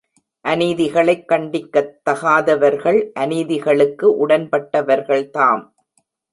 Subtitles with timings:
[0.45, 5.75] அநீதிகளைக் கண்டிக்கத்தகாதவர்கள் அநீதிகளுக்கு உடன்பட்டவர்கள் தாம்.